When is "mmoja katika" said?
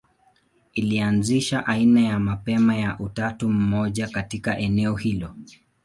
3.49-4.57